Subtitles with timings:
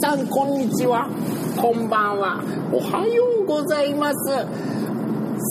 [0.00, 1.08] さん、こんにちは。
[1.56, 2.42] こんばんは。
[2.70, 4.46] おはようございます。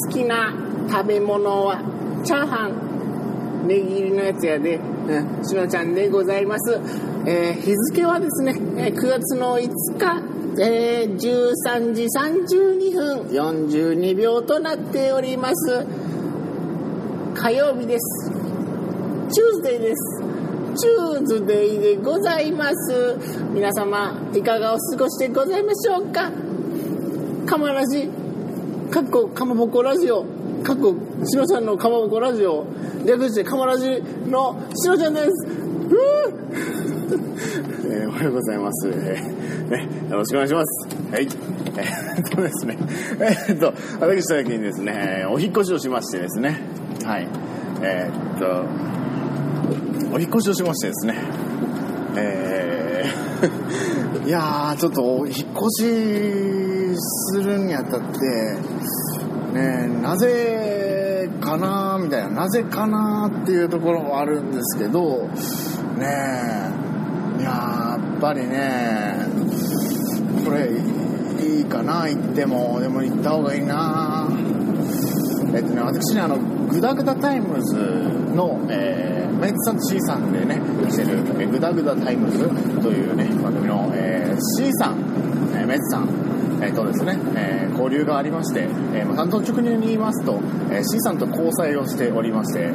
[0.08, 0.54] 好きな
[0.88, 1.80] 食べ物は、
[2.24, 3.68] チャーハン。
[3.68, 6.80] ネギ入りのやつやで、うん、しのちゃんでございます。
[7.26, 9.68] えー日付はですね、え9月の5
[9.98, 10.22] 日、
[10.62, 15.86] えー13時32分42秒となっております。
[17.34, 18.32] 火曜日です。
[19.32, 20.35] チューズデーです。
[20.76, 23.18] チューズデーでございます。
[23.54, 26.30] 皆様、いかがお過ごしでございましょうか？
[27.46, 28.10] かまラジ、
[28.92, 30.26] かっこかまぼこラジオ、
[30.64, 30.94] かっこ
[31.24, 32.66] しのちゃんのかまぼこラジオ、
[33.06, 35.30] 略してかまラジのしのちゃんです。
[35.30, 35.96] う
[37.88, 38.90] えーおはようございます。
[38.90, 40.88] えーね、よろしくお願いします。
[41.12, 41.28] はい。
[41.78, 42.78] えー っとですね、
[43.20, 46.60] えーっと、私最近ですね、お引越しをしましてですね、
[47.06, 47.28] はい。
[47.82, 48.64] えーっと、
[50.14, 51.16] お引っ越しをしましてですね、
[52.18, 58.58] えー いやー、ちょっとお引っ越しするにあたって、
[59.54, 65.28] ね、なぜかなみたいな、なぜかなっていうところもあるんですけど、
[65.98, 66.86] ね
[67.40, 69.28] いややっぱりね、
[70.44, 70.72] これ、
[71.46, 74.28] いいかな行っても、でも行った方がいいな
[75.54, 77.76] えっとね、私ね、あの、グダグダタイムズ
[78.36, 80.56] の、えー、メイツさんと C さんでね、
[80.90, 82.48] してる、えグダグダタイムズ
[82.82, 84.98] というね、番組の、えー C さん、
[85.54, 86.10] えーメイツさん、
[86.62, 88.62] えーとですね、えー交流がありまして、
[88.94, 90.40] えーまあ、単刀直入に言いますと、
[90.72, 92.72] えー C さんと交際をしておりまして、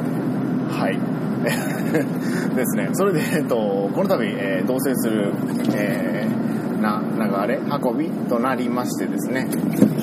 [0.69, 0.99] はい。
[2.55, 2.89] ですね。
[2.93, 5.33] それで、えっと、この度、えー同棲する、
[5.73, 7.01] えーな、
[7.45, 9.47] 流れ、運びとなりましてですね。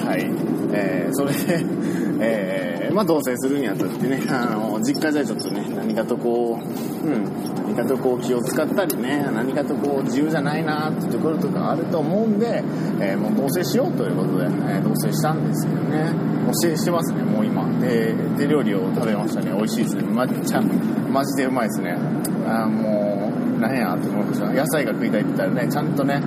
[0.05, 0.31] はい。
[0.73, 1.65] えーそれで、
[2.21, 7.25] えーまあ、同棲するにあたってね、あの、実家じゃちょっとね、何かとこう、うん、
[7.65, 12.63] 何かとこう気を使ったりね、何かとこう自由じゃないなってところとかあると思うんで、
[13.01, 16.29] えーもう同棲しようということで、えー同棲したんですけどね。
[16.49, 17.69] もうしてますね、もう今。
[17.79, 19.53] で、手料理を食べましたね。
[19.55, 20.03] 美味しいですね。
[20.05, 20.63] まっちゃ、
[21.11, 21.99] マジでうまいですね。
[22.47, 24.47] あもう、なんやと思いました。
[24.47, 26.23] 野菜が食いたいって言ったらね、ちゃんとね、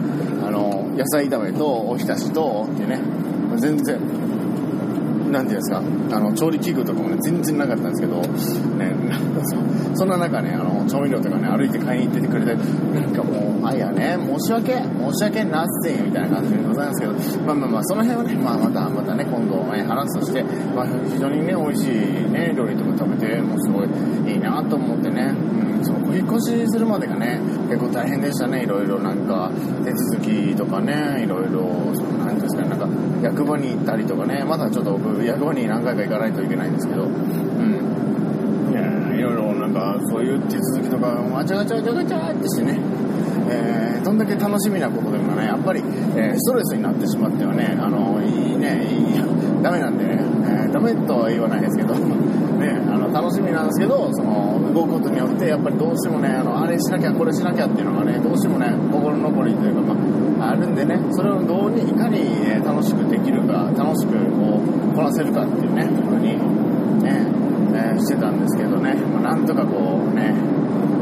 [0.45, 2.99] あの、野菜炒めとおひたしと、ってね、
[3.57, 3.99] 全然、
[5.31, 5.81] なんていうんですか、
[6.15, 8.93] あの、調理器具とかもね、全然なかったんですけど、ね、
[9.95, 14.81] そんな中ね、あの、調味料とかね、歩いて買いに行っててくれて、なんかもう、あ、いやね、申し訳、申
[15.13, 17.13] し訳なっせんみたいな感じでございますけど、
[17.45, 20.43] まあまあまあ、その辺はね、まあまた、またね、今度、ね、話すとして、
[20.75, 23.87] まあ、非常にね、美味しいね、料理とか食べて、もうすごい
[24.31, 25.33] いいなと思ってね、
[25.77, 27.39] うん、その、引っ越しするまでがね、
[27.69, 29.49] 結構大変でしたね、いろいろなんか、
[29.83, 32.87] 手続きとかね、いろいろ、その、なんていうんですかね、なんか、
[33.23, 37.11] 役場に行ったりとかね、まだちょっと僕、役場に何回か行かないといけないんですけど、うん。
[39.17, 42.79] いろいろなんか、そういう手続きとか、わちゃわちゃわちゃわちゃってしてね、
[43.49, 45.79] えーどんだけ楽しみなことでもね、やっぱり、
[46.15, 49.21] えーストレスになってしまってはね、あの、いいね、いい、
[49.61, 59.81] ダメなんでね、えーダメとは言わないですけど、ね、あの、楽しみなんですけど、その、動くことによって、やっぱりどうしてもね、あの、あれしなきゃ、これしなきゃっていうのがね、どうしてもね、心残りというか、
[60.39, 66.39] まあ、あるんでね、それをどうにいかに、え楽しくできるか、楽しくこう、こなせるかっていうね、ふうに、
[67.03, 67.27] ね、
[67.75, 70.33] えーしてたんですけどね、まあ、なんとかこうね、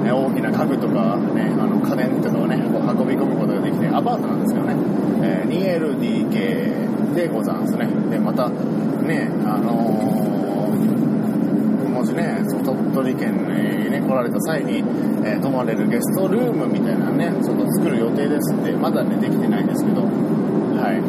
[0.03, 4.75] ね大きな家具とかね、あの家電とかをね、こう運び込むことができて、アパートなんですけどね、
[5.23, 7.87] えー 2LDK でございますね。
[8.09, 14.77] で、また、ね、あのーもしね、鳥取県にね、来られた際に、
[15.25, 21.01] えー泊まれるゲストルームみたいなね、ちょっと作る予定ですって、まだね、できてないんですけど、はい、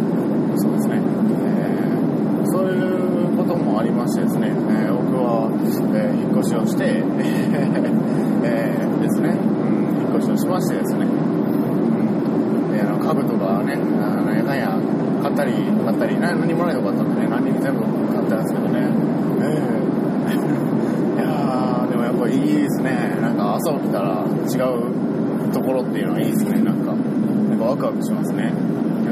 [0.59, 0.97] そうですね。
[0.97, 2.00] えー
[2.51, 6.85] そういうこともありましてですね、えー僕は、えー引っ越しをして、
[7.23, 9.39] えーですね、う
[9.71, 11.09] ん、引っ越しをしましてですね、う
[12.69, 12.73] ん。
[12.73, 14.77] であの家具とかね、あのやかんや
[15.23, 15.53] 買ったり、
[15.85, 18.89] 買ったり、何もないとこあったんでね、何人全部買ったんですけどね、
[19.43, 21.21] えー。
[21.23, 26.95] いやー、でもやっぱいいですね、なんか朝起きたら違うところっていうのはいいですね、なんか、
[27.49, 28.53] なんかワクワクしますね。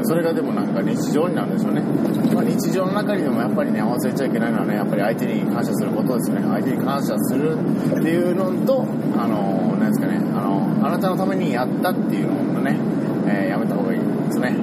[0.03, 1.81] それがでもなんか日常になるんでしょうね。
[2.33, 6.41] まあ、日常の中にでもやっぱりね、忘れちゃいけないのはね、やっぱり相手に感謝することですね。
[6.41, 7.55] 相手に感謝するっ
[8.01, 8.85] ていうのと、
[9.17, 12.77] あの、なんですかね、あの、あなたのためにやったっていうのをね、
[13.27, 14.55] えーやめた方がいいですね。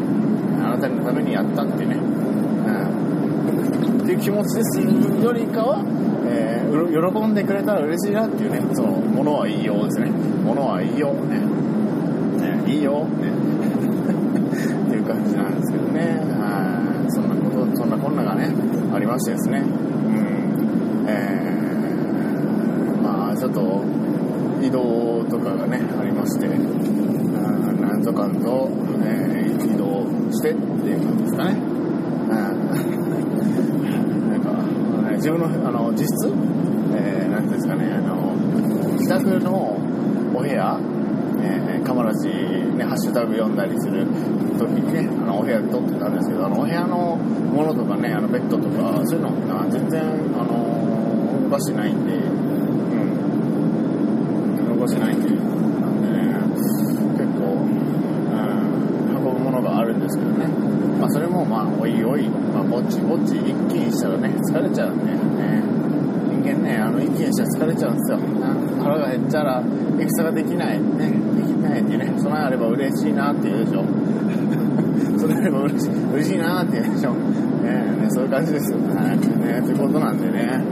[0.65, 5.85] あなたのためにやったっていうね、うん、っていう気持ちですよりかは、
[6.29, 6.57] えー
[6.87, 10.11] 喜んでくれたら嬉しいなっていうね、その、ものはいいようですね。
[10.11, 11.41] ものはいいよ、ね。
[12.41, 13.36] ねいいよ、ね。
[15.27, 16.21] 感じなんですけどね。
[16.39, 18.53] はいそんなこと、そんなこんながね、
[18.93, 19.59] ありましてですね。
[19.61, 21.07] うん。
[21.09, 23.85] えー、まあちょっと、
[24.61, 26.51] 移動とかがね、ありまして、あ
[27.73, 28.87] なんとかと、
[30.37, 31.55] してっていう感じですかね。
[32.29, 32.51] な
[34.37, 34.53] んか、
[35.11, 36.29] ね自分の、あの、実質、
[36.95, 38.35] えー、なんていうんですかね、あの、
[38.95, 39.79] 自宅の
[40.35, 40.79] お部屋、
[41.41, 42.29] えー、カマラジ、
[42.77, 44.07] ね、ハッシュタグ読んだりする
[44.59, 50.03] 時にね、あの、お部屋で撮ってたんですけど、あの、お部屋のものとかね、あの、ベッドとか、そういうのあ全然、
[50.37, 52.19] あの、動かしてないんで、う
[54.63, 54.79] ん。
[54.79, 56.37] 動かしてないんで、なんでね、
[57.17, 57.73] 結構、うん、
[59.17, 60.47] 運ぶものがあるんですけどね。
[61.01, 65.36] まあ、それも、まあ、おいおい、まあ、ぼちぼち一気にしたらね、疲れちゃうんで、ね。
[67.17, 68.19] 間ね、あの、一気にしたら疲れちゃうんですよ。
[68.19, 69.63] うん腹が減っちゃら、
[69.99, 73.85] 戦ができない、ね、できないってね、それあれば嬉しいなって言うでしょ。
[75.19, 77.11] それあれば嬉しい、嬉しいなって言うでしょ。
[77.11, 78.79] ねね、そういう感じですよ。
[78.95, 79.19] はい。
[79.19, 80.63] ね、ということなんでね、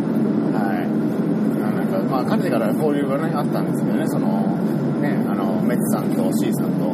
[0.52, 0.86] はい。
[1.60, 4.28] なんか、まあ、彼から交流がね、あったんですけどね、その、
[5.02, 6.92] ね、あの、メッツさんと C さんと、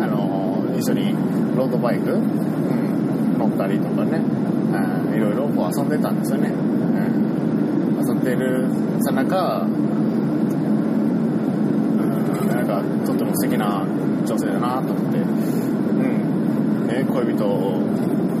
[0.00, 1.14] あの、一緒に
[1.56, 4.20] ロードバイク、うん、乗ったりとかね、
[4.72, 6.50] うんいろいろこう遊んでたんですよね。
[8.24, 8.66] うん、遊んでる
[9.04, 9.66] さなか、
[12.48, 13.84] なんか、とっても素敵な
[14.26, 17.44] 女性だなと思って、うん、ね、恋人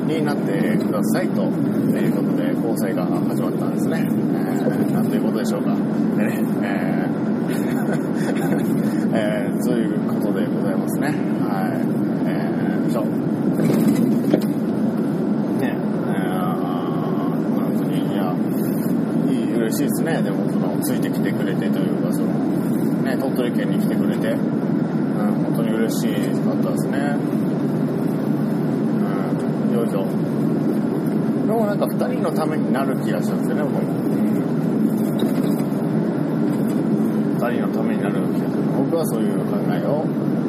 [0.06, 4.00] になってくださいということで、交際が始まったんですね。
[4.00, 5.74] えー、なんということでしょうか。
[6.16, 7.24] でね、えー
[9.14, 11.08] えー、そういうことでございますね。
[11.08, 11.12] は
[11.68, 11.74] い。
[12.26, 13.04] えー、そう。
[15.60, 15.76] ね、
[16.08, 16.44] えー、
[17.54, 18.34] 本当に、いや、
[19.30, 20.22] いい、嬉しいですね。
[20.22, 22.28] でも、その、ついてきてくれてというか、その、
[23.02, 24.38] ね、鳥取県に来てくれて、うん、
[25.44, 26.98] 本当に嬉しかったですね。
[29.68, 30.06] うん、よいしょ。
[31.46, 34.04] でもなんか二人のためになる気がしたんですよね、僕も。
[37.34, 38.62] 二人のためになる気がする。
[38.78, 40.04] 僕はそういう考えを、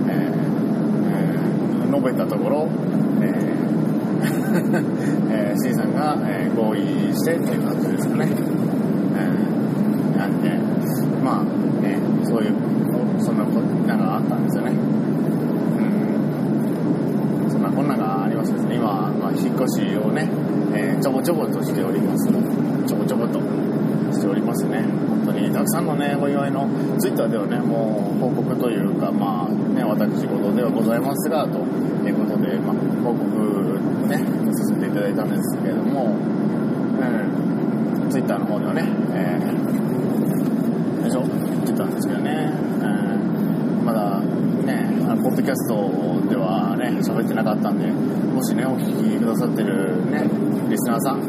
[0.08, 0.46] えー
[1.12, 1.46] えー
[1.88, 2.68] 述べたところ、
[3.22, 3.56] えー
[5.32, 6.80] えー、C さんが、えー合意
[7.14, 8.28] してっていう感じですかね。
[9.18, 10.50] えーなんで、
[11.24, 11.44] まあ、
[11.84, 11.98] ね、
[12.36, 12.54] そういう、
[13.24, 14.72] そんなこなんかあったんですよね。
[14.72, 14.76] う
[17.48, 17.50] ん。
[17.50, 20.28] そんなこんながありましてですね、今、まあ、引っ越しをね、
[20.76, 22.28] えーちょぼちょぼとしております。
[22.28, 23.40] ちょぼちょぼと
[24.12, 24.84] しておりますね。
[25.08, 26.68] 本当に、たくさんのね、お祝いの、
[27.00, 33.80] ツイッターではね、もう報告というか、まあ、ね、私事ではございますが、ということで、まあ、報告
[34.10, 34.18] ね、
[34.52, 38.84] させていただいたんですけれども、うん、ツイッターの方ではね、
[39.14, 42.52] えー、でしょ言ってたんですけどね、
[42.82, 44.20] うん、まだ
[44.66, 50.26] ね、あのポッドキャストではね、喋ってなかったんで、もしね、お聞きくださってるね、
[50.70, 51.22] リスナーさん、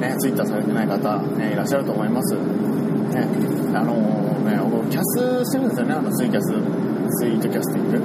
[0.00, 2.34] ね、ツイッターされてない方、ね、いらっしゃると思います。
[2.36, 3.26] ね、
[3.74, 3.92] あの
[4.46, 7.98] ね、僕、キャスしてるんですよね、あのツイキャス、ツイートキャスティング。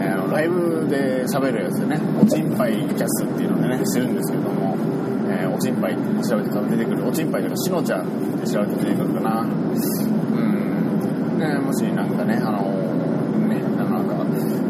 [0.00, 4.74] ね、あのライブで喋るやつでね、おちんぱいキャスっていうのでね、してるんですけども、
[5.28, 5.96] えーおちんぱい
[6.26, 8.04] 調べて多分出てくる、おちんぱいとかしのちゃんっ
[8.40, 9.42] て調べて出てくるかな。
[9.42, 11.38] うん。
[11.38, 12.77] ね、もしなんかね、あの、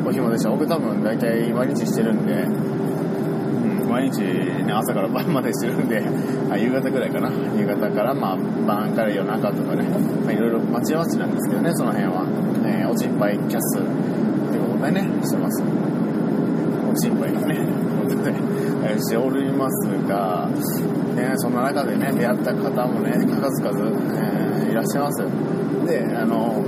[0.09, 6.03] お暇でした、僕多分大体毎日してるんで、うん、毎日ね、朝から晩までしてるんで、
[6.51, 7.31] あ夕方ぐらいかな。
[7.59, 8.37] 夕方から、まあ、
[8.67, 9.85] 晩から夜中とかね、
[10.25, 12.25] まあ、いろいろ待ち合わせなんですけどね、その辺は。
[12.65, 13.83] えーおちんぱいキャスっ
[14.51, 15.63] ていうことでね、してます。
[16.91, 17.69] おちんぱいがね、
[18.99, 20.49] しておりますが、
[21.15, 25.23] ね、そんな中でね、出会った方もね、数々、えーいらっしゃいます。
[25.87, 26.63] で、あの、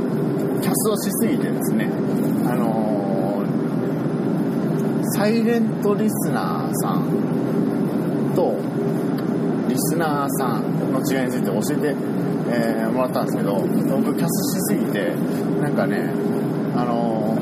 [0.60, 1.88] キャスをしすぎてですね、
[2.46, 2.89] あの
[5.20, 8.56] サイレントリスナーさんと
[9.68, 11.94] リスナーさんの違いについて教えて、
[12.48, 15.10] えーもらったんですけど僕キャスしすぎて
[15.60, 16.10] なんかね
[16.74, 17.36] あの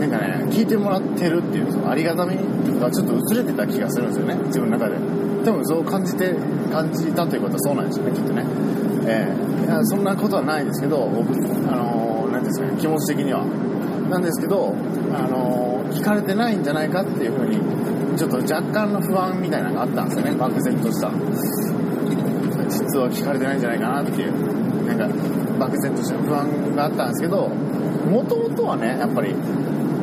[0.00, 2.34] なんかね聞いてもらってるっていうそのありがたみ
[2.80, 4.96] がちょっと薄れてた気がするんですよね自分の中で。
[5.44, 6.34] 多分そう感じて
[6.72, 8.44] 感じたということはそうなんですよねきっとね。
[9.06, 11.32] えーいやそんなことはないですけど僕
[11.70, 13.69] あの何ですかね気持ち的には。
[14.10, 14.74] なんですけど、
[15.14, 17.58] あの聞かれてないんじゃないかっていうふうに、
[18.18, 21.10] ちょっと若干の不安みたいなのがあったんですよね、漠然とした。
[22.68, 25.08] 実は聞かれてないんじゃないかなっていう、なんか、
[25.58, 27.48] 漠然とした不安があったんですけど、
[28.10, 29.34] もともとはね、やっぱり、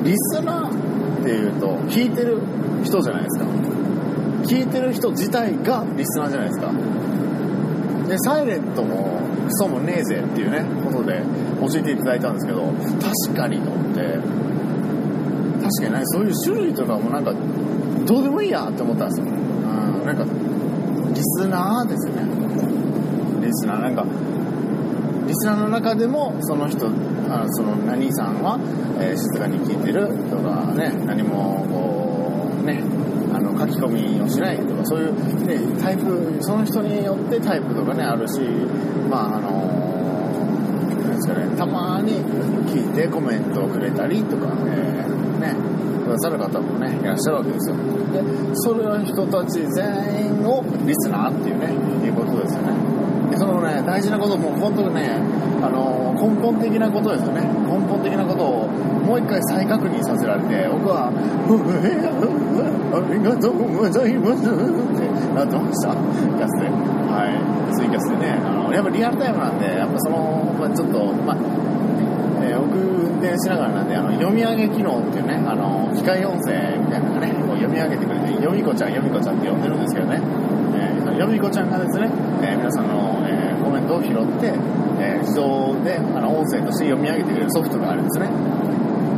[0.03, 2.39] リスナーっていうと、聞いてる
[2.83, 3.45] 人じゃないですか。
[4.43, 6.71] 聞いてる人自体がリスナーじゃないですか。
[8.07, 11.21] で、サイレントもクソもねえぜっていうね、ことで
[11.61, 12.61] 教えていただいたんですけど、
[13.01, 14.01] 確かにと思って、
[15.63, 17.33] 確かにね、そういう種類とかもなんか、
[18.05, 19.25] どうでもいいやって思ったんですよ。
[19.25, 20.23] うん、なんか、
[21.13, 22.23] リスナーですよね。
[23.41, 24.05] リスナー、なんか、
[25.27, 26.87] リスナーの中でもその人
[27.29, 28.57] あその何さんは、
[28.99, 32.81] えー静かに聞いてるとかね何もこうね
[33.33, 38.39] あの書き込みをしないとかそういう、ね、タイプその人によってタイプとかねあるし
[39.09, 39.51] まああの
[40.45, 40.46] なん
[41.27, 42.13] ですかねたまに
[42.71, 45.77] 聞いてコメントをくれたりとか、えーね。
[46.07, 47.75] くださる方もねいらっしゃるわけですよ。
[47.75, 48.23] で
[48.55, 51.67] それの人たち全員をリスナーっていうね
[52.07, 52.71] いうことですよね。
[53.29, 55.19] でそのね大事なことも本当にね
[55.61, 57.41] あの根本的なことですよね。
[57.67, 58.67] 根本的なことを
[59.05, 67.37] もう一回再確認させられて僕は「ありがとうございます」ってなってましたキャスではい
[67.77, 71.37] ツイキャスでねあのやっぱリアルタイムなんでやっぱその、まあ、ちょっとまあ
[72.43, 80.21] えー僕運転しながらなんであの読み上げ機能っていうねあの機械音声みたいなのがねこう読み上げてくれて読み子ちゃん読み子ちゃんって呼んでるんですけどね、
[80.77, 82.09] えーその読み子ちゃんがですね、
[82.43, 84.53] えー皆さんの、えーコメントを拾って、
[85.01, 88.29] えー自動であの音声として読み上げてくれるソフトがあるんですね、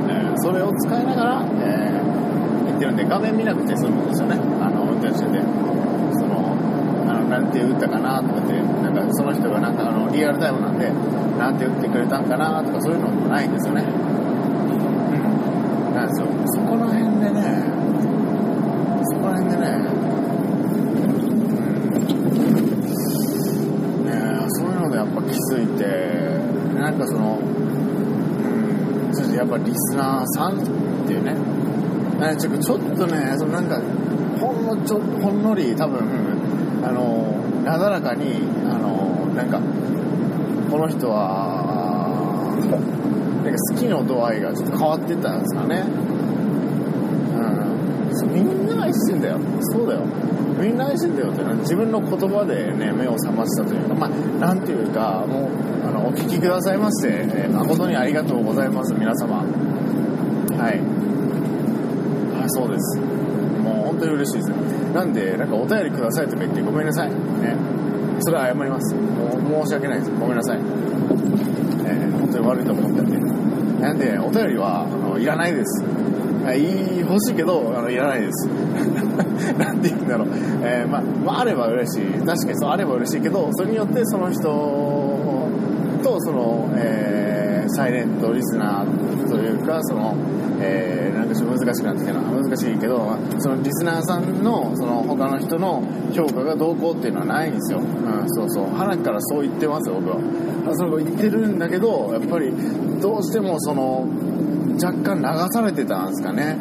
[0.09, 1.99] えーそれを使いながら、えー
[2.69, 4.35] 言ってるんで画面見なくて済むんですよね。
[4.61, 5.68] あの運転してて。
[7.39, 10.89] なんて打ったかなとかってなんかその人がなんかあのリアルタイムなんで
[11.39, 13.81] なんて打ってくれたんかなとかそういうのもないんですよね。
[13.81, 13.86] う
[15.91, 15.96] ん。
[15.96, 16.27] なんですよ。
[16.48, 17.63] そこら辺でね
[19.05, 19.67] そこら辺でね
[24.03, 24.05] うん。
[24.05, 24.12] ね
[24.50, 25.86] そういうのでやっぱ気づいて
[26.77, 27.41] なんかそのう
[29.10, 29.13] ん。
[29.13, 30.65] そしてやっぱリスナーさんっ
[31.08, 31.38] ていうね。
[32.38, 33.79] ちょちょっとねそのなんか
[34.41, 36.18] ほんのちょほんのり多分
[37.69, 39.61] なだらかにあのなんか
[40.71, 45.85] この人はなんか好きの度合いがちょっと変わってったんですかね。
[48.25, 48.33] うん。
[48.33, 49.39] みんな愛してんだよ。
[49.71, 50.01] そうだよ。
[50.59, 59.45] みんな愛してんだよって自分の言葉でね目を覚ましたというかまあなんていうかもうあのお聞きくださいまして、えー誠にありがとうございます皆様。
[59.45, 60.81] はい。
[62.43, 62.97] あそうです。
[62.97, 64.49] もう本当に嬉しいです。
[64.91, 67.28] なんでなんかお便りくださいとか言ってごめんなさい。
[67.39, 67.55] ね。
[68.22, 68.96] それは謝ります。
[68.96, 70.12] もう申し訳ないです。
[70.12, 73.17] ごめんなさい、えー本当に悪いと思ってて。
[73.81, 75.84] なんでお便りはあのいらないです。
[76.55, 78.48] いい欲しいけどあのいらないです。
[79.58, 80.27] なんて言うんだろう、
[80.63, 82.05] えーまあ、まああれば嬉しい。
[82.25, 84.41] 確かにそうあれば嬉しいけどそれによってその人
[86.03, 90.15] とその、えーサイレントリスナーというかその、
[90.61, 95.83] えーなんかちょっと難しくなってきたな難しいけどそのリスナーさんのその他の人の
[96.13, 98.67] 評価がどうこうっていうのはないんですよ、うん、そうそう。
[98.67, 100.17] 花からそう言ってます僕は。
[100.75, 102.51] その言ってるんだけどやっぱり
[103.01, 104.07] どうしてもその
[104.81, 106.57] 若干流されてたんですかね。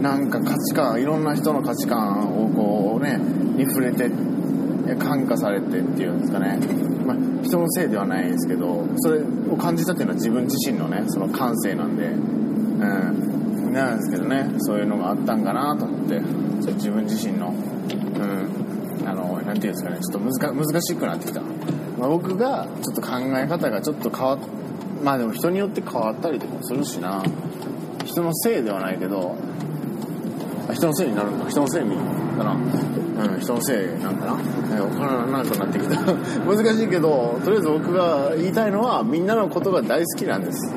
[0.00, 4.10] なんか価値観いろんな人の価値観をこうねに触れて
[4.98, 6.58] 感化されてっていうんですかね、
[7.02, 16.20] まあ、人のせいではないですけどそれを感じたっていうのは自分自身のねその感性なんでうんなんですけどねそういうのがあったんかなと思って
[16.60, 21.40] それ自分自身のうんあのなんていうんですかねちょっと難しくなってきた、
[21.98, 24.38] まあ、僕がちょっと考え方がちょっと変わっ
[25.02, 27.22] まあでも人によって変わったりとかするしな。
[28.12, 29.36] 人のせいではないけど
[30.72, 31.84] 人のせいになるんだ人のせい
[32.42, 34.36] かなうん人のせいなんかな。
[34.74, 35.96] え分からなくなってきた。
[36.44, 40.74] 難しいけどとりあえず僕が言いたいのはみんなのことが大好きなんです。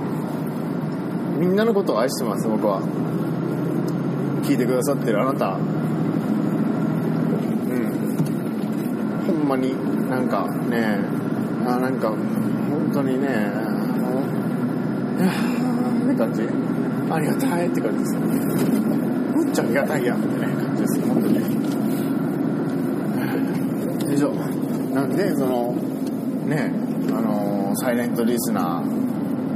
[1.39, 2.81] みんなのことを愛してます僕は。
[4.43, 5.48] 聞いてくださってるあなた。
[5.48, 5.57] うん。
[9.25, 9.75] ほんまに
[10.10, 11.00] なんかね
[11.65, 12.17] あなんか本
[12.93, 13.31] 当にねあ
[13.98, 14.22] の
[15.17, 16.43] いやーって感じ
[17.10, 21.44] ありがたいって感じですむっちゃありがたいやんってね感じです本当に。
[24.15, 24.29] 以上
[24.93, 25.74] なんでその
[26.45, 26.72] ね
[27.10, 28.84] あのサイレントリスナー、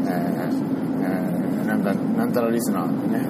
[0.08, 0.50] えー
[1.02, 3.26] えーなんかなんたらリスナーね。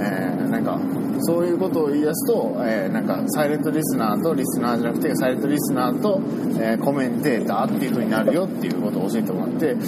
[0.00, 0.78] えーなんか
[1.24, 6.20] そういうことを言い出すと、えーなんかサイレントリスナーとリスナーじゃなくてサイレントリスナーと、
[6.60, 9.82] えーコメンテーターっていう風になるよっていうことを教えてもらって確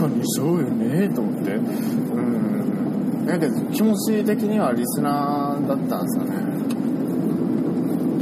[0.00, 1.50] かにそうよねと思って。
[1.52, 3.26] うん。
[3.26, 6.71] だけど気持ち的にはリスナーだったんですよね。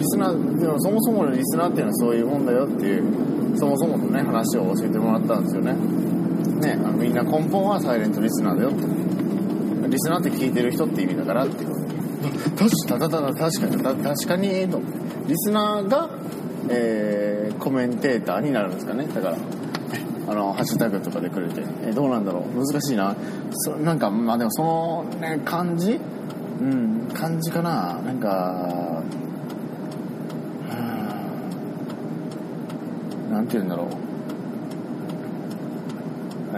[0.01, 5.75] リスナーでもそもそものリスナーっていうのはそういうもんだよっていうそもそものね話を教えてもらったんですよね。
[5.75, 8.87] ねあのみんな根本はサイレントリスナーだよって。
[9.89, 11.71] リスナーって聞いてる人って意味だからっていう。
[12.57, 14.81] 確かただ確かに確かにと
[15.27, 16.09] リスナーが、
[16.71, 19.07] えーコメンテーターになるんですかね。
[19.07, 19.37] だから
[20.29, 21.63] あのハッシュタグとかでくれて。
[21.85, 22.67] えどうなんだろう。
[22.67, 23.15] 難しいな。
[23.53, 26.01] そなんかまあでもその、ね、感じ？
[26.61, 28.01] うん感じかな。
[28.03, 29.03] なんかは
[33.30, 33.87] あなんて言うんだろう。
[36.53, 36.57] え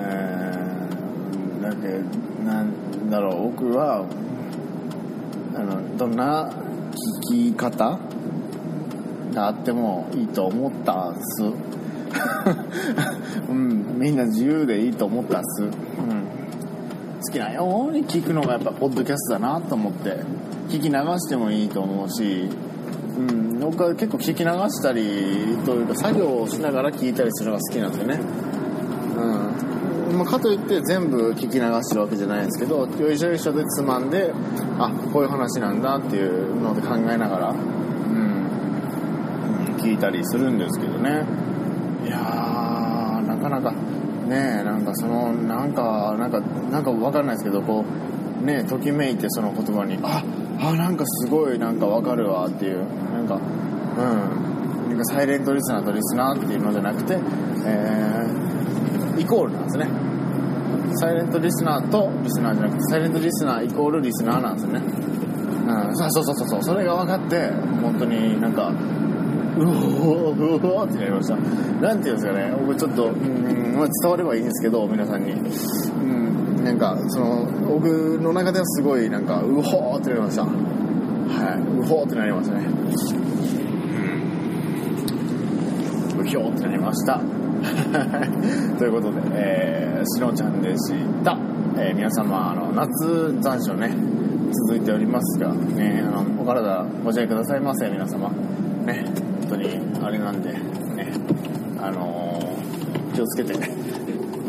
[1.60, 2.00] ー、だって
[2.44, 3.52] なんだろう。
[3.52, 4.04] 僕は
[5.54, 6.50] あのどんな
[7.22, 8.00] 聞き方
[9.32, 11.42] があってもいいと思ったっす。
[13.48, 15.76] うんみんな自由でいいと思ったっす、うん、好
[17.32, 20.18] きなように聞くのがやっぱポッドキャストだなと思って。
[20.68, 22.48] 聞き流してもいいと思うし。
[23.18, 28.20] うん、僕は結構聞き流したりというか作業をしながら聞いたりするのが好きなんですよね。
[29.16, 30.18] うん。
[30.18, 34.32] まあ、かといって全部聞き流してるわけじゃないんですけどよいしょよいしょでつまんで
[34.78, 38.46] あこういう話なんだっていうので考えながら、うん、
[39.78, 41.24] 聞いたりするんですけどね。
[42.04, 43.72] いやーなかなか
[44.28, 47.84] ねなんかそのなんかなんかなんかわかんないですけどこ
[48.42, 52.78] うねときめいてその言葉にあっあなんかすごいなんかわかるわっていう。
[53.12, 54.88] なんかうん。
[54.90, 57.18] なんかサイレントリスナーとリスナーっていうのじゃなくて、
[57.66, 59.88] えー、イコールなんですね。
[60.94, 64.78] サイレントリスナーとリスナーじゃなくてサイレントリスナーイコールリスナーなんですね。
[64.78, 65.96] うん。
[65.96, 66.62] そうそうそうそう。
[66.62, 67.50] それが分かって
[67.80, 68.72] 本当になんかう
[69.62, 71.36] おーうおーってなりました。
[71.36, 72.54] なんていうんですかね。
[72.60, 75.32] 僕ちょっとうん、まあ、伝わればいいんですけど皆さんに。
[75.32, 76.21] うん。
[76.62, 80.44] なんかその僕の中ではすごいなんかうほーってなりました。
[80.44, 81.60] はい。
[81.80, 82.66] うほーってなりましたね。
[86.16, 86.20] うん。
[86.20, 87.20] うひょーってなりました。
[88.78, 90.92] ということで、えー、しのちゃんでし
[91.24, 91.38] た、
[91.76, 93.94] えー皆様あの夏残暑ね
[94.66, 98.28] 続いておりますがねあのお体ご自愛くださいませ皆様。
[98.84, 99.04] ね
[99.42, 101.12] 本当にあれなんでね
[101.80, 102.52] あのー
[103.12, 103.52] 気をつけて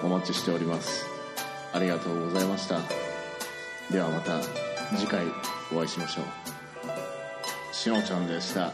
[0.03, 1.05] お待ちしております。
[1.73, 2.79] ありがとうございました。
[3.91, 4.39] ではまた
[4.95, 5.25] 次回
[5.73, 7.75] お会いしましょう。
[7.75, 8.71] しのちゃんでした。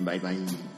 [0.00, 0.71] バイバイ。